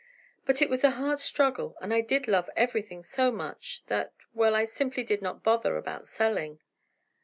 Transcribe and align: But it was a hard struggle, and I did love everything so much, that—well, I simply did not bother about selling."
But 0.45 0.63
it 0.63 0.69
was 0.71 0.83
a 0.83 0.89
hard 0.97 1.19
struggle, 1.19 1.77
and 1.79 1.93
I 1.93 2.01
did 2.01 2.27
love 2.27 2.49
everything 2.55 3.03
so 3.03 3.31
much, 3.31 3.83
that—well, 3.85 4.55
I 4.55 4.63
simply 4.65 5.03
did 5.03 5.21
not 5.21 5.43
bother 5.43 5.77
about 5.77 6.07
selling." 6.07 6.57